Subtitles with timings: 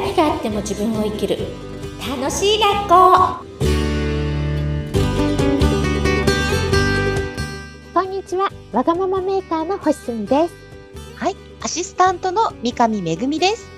[0.00, 1.38] 何があっても自分を生きる。
[2.08, 3.44] 楽しい学校。
[7.92, 8.48] こんにちは。
[8.72, 10.54] わがままメーカーの星澄です。
[11.16, 13.68] はい、アシスタントの三上めぐみです。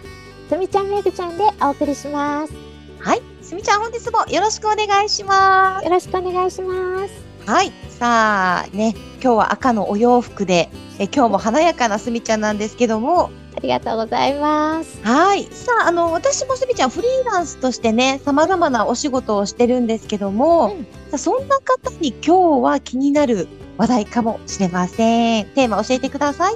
[0.50, 2.52] すみちゃんめぐちゃんでお送りします。
[2.98, 7.14] はい、すみちゃん本日もよろしくお願いしまよろしくお願いします
[7.46, 7.50] す。
[7.50, 10.68] はい、さあね、今日は赤のお洋服で、
[10.98, 15.00] え今日も華やかなすみちゃんなんですけども、ありがとうございます。
[15.02, 20.76] はい、さああの私もすみちゃんフリーランスとしてね、様々なお仕事をしてるんですけども、
[21.12, 21.18] うん。
[21.18, 25.46] そんな方に今日は気になる話題かもしれません。
[25.46, 26.54] テーマ教えてください。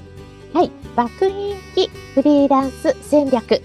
[0.52, 0.70] はい。
[0.94, 3.56] 爆人気フリーランス戦略。
[3.56, 3.60] い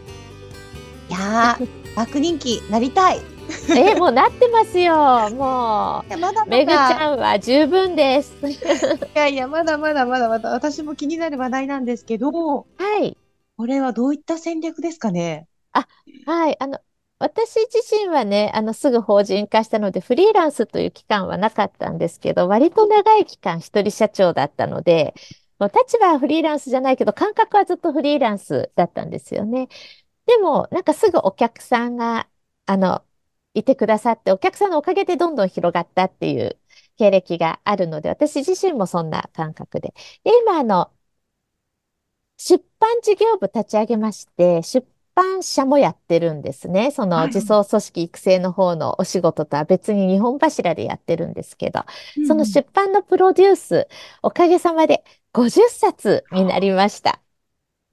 [1.09, 3.18] やー、 爆人気なりたい。
[3.18, 3.21] い
[3.77, 4.96] えもうなってますよ。
[5.32, 6.43] もやまだまだ。
[6.43, 8.35] うめぐちゃんは十分です。
[8.46, 8.57] い
[9.13, 13.18] やいや、まだまだまだまだ、私も気になる話題なんですけど、こはい
[13.59, 15.45] これはどういった戦略ですかね？
[15.73, 15.86] あ
[16.26, 16.80] はい、あの、
[17.20, 25.13] 私自身はね、あの、すぐ法人化したので、フリーランスという期間はなかったんですけど、割と長い期間一人社長だったので、
[25.60, 29.68] もう立場はフリーランスじゃないけど、感覚はずっとフリーランスだったんですよね。
[30.26, 32.30] でも、なんかすぐお客さんが、
[32.68, 33.04] あの、
[33.55, 36.57] いてくださって、お客さんのおかげでどんどん広がったっていう
[36.98, 39.93] 経歴があるので、私自身もそんな感覚で。
[40.24, 40.91] で、今、あの、
[42.41, 46.91] 出版事業部立ち上げまして、出版社もやってるんですね。
[46.91, 51.81] そのはい自走組織育成の方のお仕事とは別に2本柱でやってるんですけど、
[52.26, 53.87] その出版のプロデュース、
[54.23, 57.20] おかげさまで50冊になりました。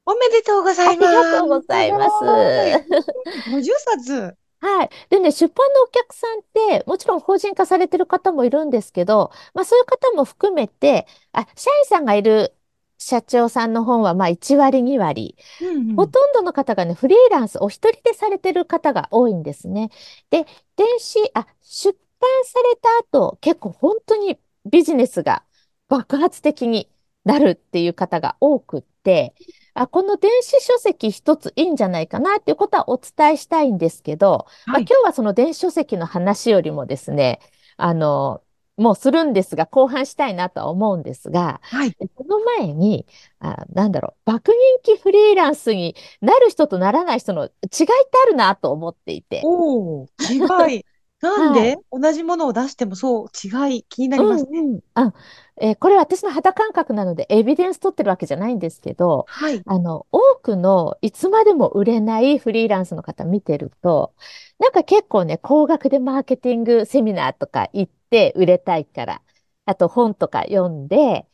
[0.06, 1.12] おめでとうございます。
[1.12, 2.10] がとうございます。
[2.19, 3.60] すごい。
[3.60, 4.36] 50冊？
[4.60, 4.91] はい。
[5.10, 12.55] でね、出版のお客さんって、もちろん法人化されてる方もいるんですけど、まあそういう方も含めて、あ、社員さんがいる
[12.98, 15.36] 社長さんの本はまあ1割、2割。
[15.61, 19.91] うんうんほとんどの方がね、フリーランスお一人でされてる方が多いんですね。
[20.30, 22.88] で、電子、あ、出版された
[23.19, 25.44] 後、結構本当にビジネスが
[25.88, 26.91] 爆発的に
[27.25, 29.34] なるっていう方が多くって、
[29.75, 37.41] あ、この電子書籍一ついいんじゃないかなっていうことはお伝えしたいんですけど、まあ、はい今日はその電子書籍の話よりもですね、
[37.76, 38.42] あの、
[38.76, 41.97] もうするんですが、後半したいなとは思うんですが、はい。
[41.98, 43.06] でその前に、
[43.41, 47.88] あ、なんだろう、爆人気フリーランスになる人とならない人の違いって
[48.25, 49.48] あるなと思っていて。
[49.48, 50.84] おお、違い。
[51.22, 51.78] なんで？
[51.92, 53.28] 同じものを出してもそう、
[53.69, 54.60] 違い、気になりますね。
[54.60, 54.81] うんうん。
[54.94, 55.12] あ、
[55.60, 59.66] えーこれは私の肌感覚なので、エビデンス取ってるわけじゃないんですけど、はい。
[59.66, 64.15] あの、多くのいつまでも売れないフリーランスの方見てると、
[64.59, 69.22] なんか結構ね、高額でマーケティングセミナーとか行って売れたいから、
[69.65, 71.27] あと本とか読んで、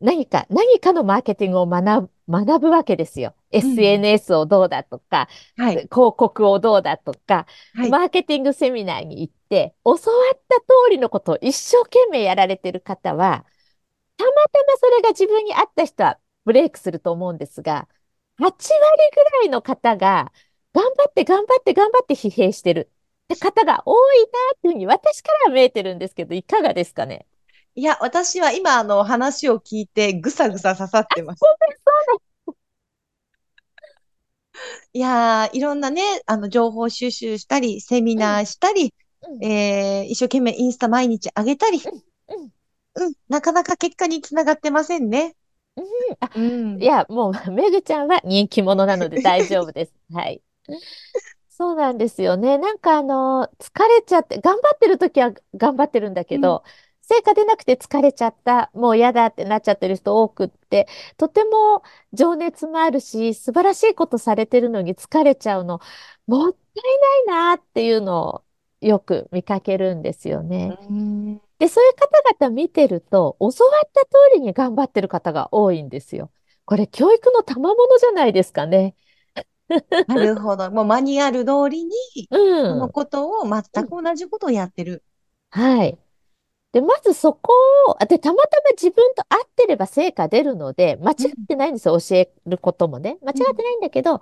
[0.00, 3.34] 何か、何かのマーケティングを学ぶ、学ぶわけですよ。
[3.50, 5.74] SNS をどうだとか、はい。
[5.74, 7.90] 広告をどうだとか、はい。
[7.90, 13.46] マーケティングセミナーに行って、教わった通りのことを一生懸命やられてる方は、
[14.16, 17.88] たまたまそれが自分に合った人はブレイクすると思うんですが、
[18.38, 20.32] 8割ぐらいの方が、
[20.74, 22.90] 頑張って頑張って頑張って疲弊してる
[23.34, 27.26] って方が多いなっていうふうに私からは見えてるんですけど、いかがですかね？
[27.74, 31.40] いや、私は今、あの、話を聞いて、ぐさぐさ刺さってます。
[34.92, 42.50] いやー、いろんなね、あの、情報収集したり、セミナーしたり、うんえー、一生懸命インスタ毎日上げたり、うん
[42.94, 45.34] うん、なかなか結果につながってませんね。
[45.76, 45.84] うん
[46.20, 46.82] あうん。
[46.82, 49.92] いや、もう、めぐちゃんは人気者なので大丈夫です。
[50.14, 50.40] はい。
[51.58, 52.58] そうなんですよね。
[52.58, 56.64] なんかあの、疲れちゃって、頑張ってる時は頑張ってるんだけど、
[57.00, 60.86] 成果出なくて疲れちゃった、もう嫌だってなっちゃってる人多くって、
[61.16, 65.80] とても情熱もあるし、素晴らしいことされてるのに疲れちゃうの、
[66.26, 68.44] もったいないなっていうのを
[68.82, 70.76] よく見かけるんですよね。
[70.90, 73.52] うんで、そういう方々見てると、教わ
[73.86, 76.30] った通りに頑張ってる方が多いんですよ。
[76.66, 78.94] これ、教育の賜物じゃないですかね。
[80.06, 80.70] なるほど。
[80.70, 81.92] もうマニュアル通りに、
[82.30, 82.66] うん。
[82.68, 85.04] そのことを全く同じことをやってる。
[85.50, 85.98] はい。
[86.72, 87.52] で、まずそこ
[87.88, 93.18] を、あで、たまたま自分と合ってれば成果出るので、間違ってないんですよ、教えることもね。
[93.22, 94.20] 間違ってないんだけど、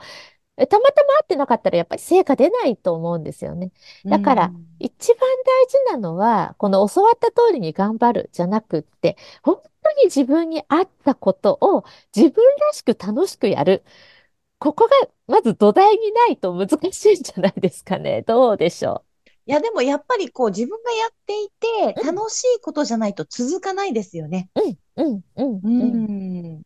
[0.57, 3.73] えたまたま合ってなかったらやっぱり成果出ないと思うんですよね。
[4.09, 11.85] だからうん一番大事なのは、この教わった通りに頑張るじゃなくって、本当に自分に合ったことを
[12.17, 13.85] 自分らしく楽しくやる。
[14.59, 14.93] ここが
[15.27, 18.23] まず土台にないと難しいんじゃないですかね。
[18.27, 19.05] どうでしょ
[19.47, 24.49] いや、でもやっぱりこう自分がやっていてうん楽しいことじゃないと続かないですよね。
[24.57, 24.61] う。
[24.61, 26.07] うん、うん、うん、ううん。
[26.59, 26.63] ん。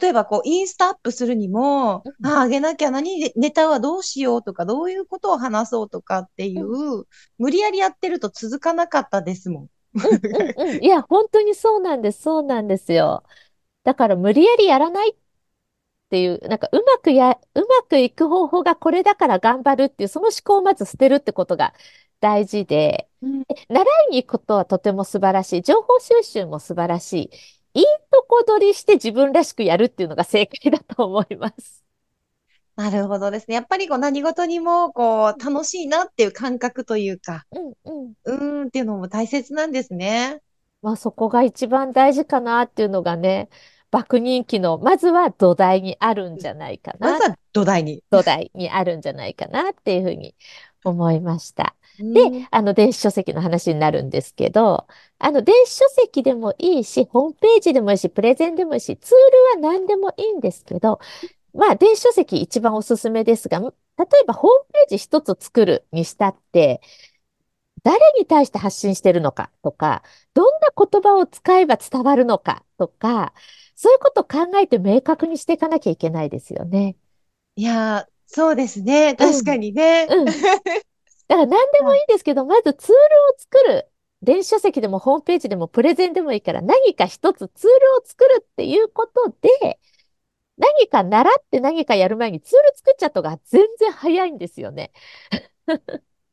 [0.00, 7.06] 例えばこう、インスタアップするにも、うんあ、あげなきゃ何で、ネタはどうしようとか、どういうことを話そうとかっていう、
[7.38, 9.68] 無理やりやってると続かなかったですもん。
[10.34, 10.84] うんうん。
[10.84, 12.22] いや、本当にそうなんです。
[12.22, 13.24] そうなんですよ。
[13.84, 15.16] だから無理やりやらない
[16.10, 21.72] っていう、なんかうまくや、うまくいく方法がこれだから頑張るっていう、その思考をまず捨てるってことが
[22.18, 25.62] 大事で、うんで習いに行くことはとても素晴らしい。
[25.62, 27.30] 情報収集も素晴らし
[27.74, 27.80] い。
[27.80, 31.84] いいとこ取りして自分らしくやるっていうのが正解だと思います。
[32.74, 33.54] なるほどですね。
[33.54, 38.14] やっぱりこう何事にもこう楽しいなっていう感覚というか、うんうん。
[38.24, 40.42] うーんっていうのも大切なんですね。
[40.82, 43.48] まあそこが一番大事かなっていうのがね、
[43.90, 48.02] 爆人気の、まずは土台にあるんじゃないかなまずは土台に。
[48.10, 50.34] 土台にあるんじゃないかなっていうふうに
[50.84, 51.74] 思いました。
[51.98, 52.20] うんで、
[52.50, 54.86] あの、電子書籍の話になるんですけど、
[55.18, 60.98] あの、電子書籍でもいいし、ホームページでもいいし、プレゼンでもいいし、ツールは何でもいいんですけど、
[61.52, 63.66] まあ、電子書籍一番おすすめですが、例
[64.22, 66.80] えばホームページ一つ作るにしたって、
[67.82, 70.02] 誰に対して発信してるのかとか、
[70.34, 73.32] どんな言葉を使えば伝わるのかとか、
[73.74, 76.96] そういうことを考えて明確にしていかなきゃいけないですよね。
[77.56, 79.16] いやー、そうですね。
[79.16, 80.06] 確かにね。
[80.10, 80.24] うん。
[80.26, 83.86] だから何でもいいんですけど、まずツールを作る。
[84.22, 89.80] 電子書籍でもホームページでもプレゼンでもいいから何か一つツールを作るっていうことで、
[90.58, 94.92] 何か習って何かやる前にツール作っちゃった方が全然早いんですよね。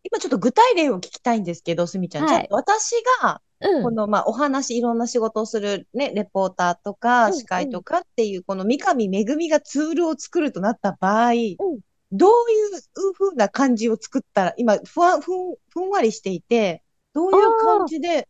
[0.10, 2.26] 今ちょっと具体例を聞きたいんですけど、すみちゃん。
[2.26, 3.84] はいじゃあ私が、うん。
[3.84, 16.82] この、まあ、お話、いろんな仕事をするね、レポーターとか、うん司会とかっていう、この三上恵がツールを作るとなった場合、うんどういうふうな感じを作ったら、今、ふわ、ふん、ふんわりしていて、
[17.14, 18.30] どういう感じで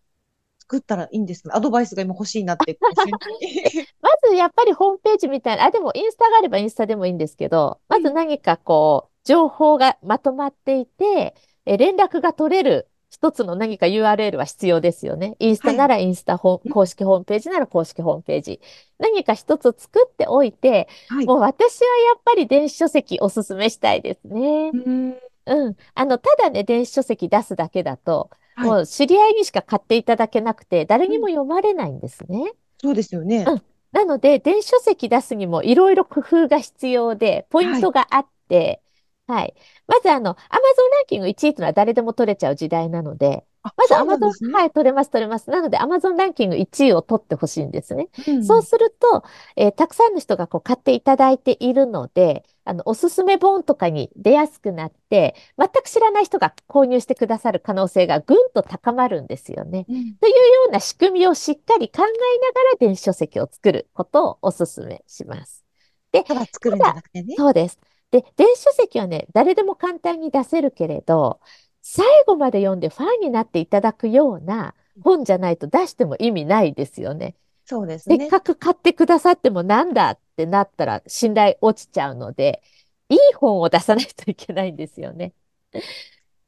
[0.59, 1.55] 作ったらいいんですか？
[1.55, 2.79] アドバイスが今欲しいなって。
[4.01, 11.35] まずやっぱりホームページみたいな、あ、でもインスタがあればインスタでもいいんですけど、まず何かこう、情報がまとまっていて、
[11.67, 15.35] え、連絡が取れる一つの何か URL は必要ですよね。
[15.39, 18.61] インスタならインスタ、ホー公式ホームページなら公式ホームページ。
[18.99, 21.25] 何か一つ作っておいて、はい。
[21.25, 24.71] もう私はやっぱり電子書籍おすすめしたいですね。
[24.73, 25.77] うんうん。
[25.95, 32.53] あの、ただね、電子書籍出すだけだと、はいもう知り合いにしか買っていただけなくて、誰にも読まれないんですね。
[32.81, 33.45] そうですよね。
[33.47, 38.81] うんなので、電子書籍出すにもいろいろ工夫が必要で、ポイントがあって、
[39.27, 39.53] はい。
[39.87, 40.37] まず、あの、Amazon
[40.91, 44.57] ランキング1位というのは誰でも取れちゃう時代なので、あ、まずそうなんで Amazon、すね。
[44.57, 45.49] はい、取れます、取れます。
[45.49, 48.07] なので、Amazon ランキング1位を取ってほしいんですね。
[48.27, 49.23] うんそうすると、
[49.57, 59.87] えーたくさんの人がこう買っていただいているので、あの、おすすめ本とかに出やすくなって、全く知らない人が購入してくださる可能性がぐんと高まるんですよね。
[59.89, 60.37] うんというよ
[60.69, 62.13] うな仕組みをしっかり考えなが
[62.71, 65.65] ら電子書籍を作ることをお勧めします。
[66.11, 67.35] で、ただ作るんじゃなくてね。
[67.37, 67.79] そうです。
[68.11, 71.39] で、電子書籍はね、誰でも簡単に出せるけれど、
[71.81, 77.35] 最後まで読んでファンになっていただくような本じゃないと出しても意味ないですよね。
[77.65, 78.17] そうですね。
[78.17, 82.61] せっかく買ってくださってもなんだってなったら信頼落ちちゃうので、
[83.09, 85.33] いい本を出さないといけないんですよね。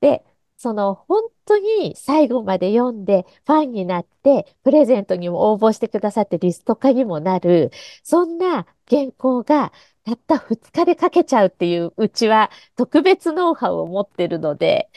[0.02, 0.24] で、
[0.60, 7.72] その本当に最後まで読んでファンになってプレゼントにも応募してくださってリスト化にもなる、
[8.04, 9.72] そんな原稿が
[10.04, 14.90] たった2日で書けちゃうっていううちは特別ノウハウを持ってるので、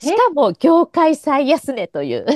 [0.00, 2.26] しかも業界最安値という。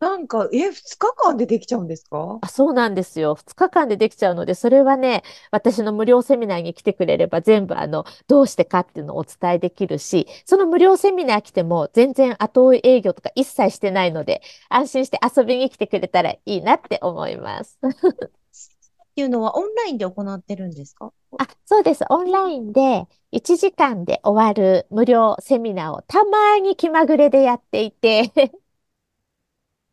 [0.00, 2.38] なんか、え、二日間でできちゃうんですか？
[2.40, 3.34] あ、そうなんですよ。
[3.34, 17.76] 2日間でできちゃうので、それはね、私の無料セミナーに来てくれれば全部あの、どうしてかっていうのをお伝えできるし、その無料セミナー来ても全然後追い営業とか一切してないので、安心して遊びに来てくれたらいいなって思います。
[17.82, 17.90] っ
[19.16, 21.10] ていうのはオンラインで行ってるんですか？
[21.38, 22.04] あ、そうです。
[22.08, 28.30] オンラインで1時間で終わる無料セミナーをたまに気まぐれでやっていて、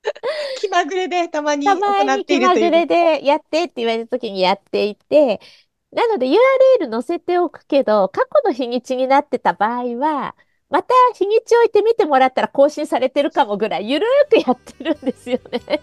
[0.59, 2.63] 気まぐれでたまにた行まに気っているという。
[2.63, 5.39] まぐれでやってって言われた時にやっていて、
[5.91, 10.35] なので URL 載せておくけど、過去の日にちになってた場合は、
[10.69, 15.81] また日にち置いて見てもらったら更新されてるかもぐらい、ゆるーくやってるんですよね。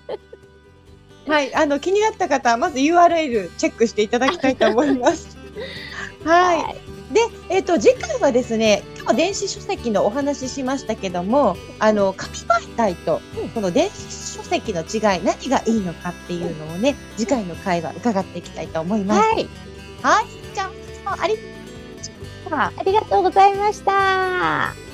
[1.26, 5.37] はい、あの、気になった方は、まず URL チェックしていただきたいと思います。
[6.25, 6.75] は
[7.11, 7.14] い。
[7.14, 19.21] で、えっ、と、次回はですね、今日は電子書籍のお話ししましたけども、あの、紙媒体とうん、この電子書籍の違い、何がいいのかっていうのをね、次回の回は伺っていきたいと思います。
[19.21, 19.49] はい。
[20.02, 20.26] はい。
[20.54, 20.71] じゃあ。
[22.76, 24.92] ありがとうございました。